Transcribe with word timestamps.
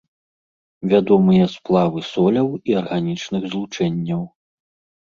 Вядомыя 0.93 1.45
сплавы 1.57 1.99
соляў 2.13 2.49
і 2.73 2.79
арганічных 2.83 3.41
злучэнняў. 3.55 4.21